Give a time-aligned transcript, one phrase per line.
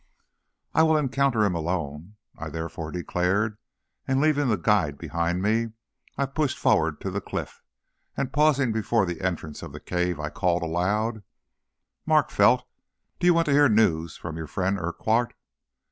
[0.73, 3.59] "I will encounter him alone," I thereupon declared;
[4.07, 5.73] and leaving the guide behind me,
[6.17, 7.61] I pushed forward to the cliff,
[8.17, 11.21] and pausing before the entrance of the cave, I called aloud:
[12.07, 12.63] "Mark Felt,
[13.19, 15.35] do you want to hear news from your friend Urquhart?"